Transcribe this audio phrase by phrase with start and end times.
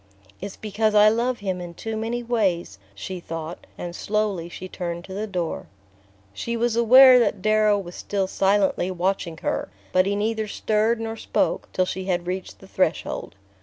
[0.41, 5.05] "It's because I love him in too many ways," she thought; and slowly she turned
[5.05, 5.67] to the door.
[6.33, 11.17] She was aware that Darrow was still silently watching her, but he neither stirred nor
[11.17, 13.35] spoke till she had reached the threshold.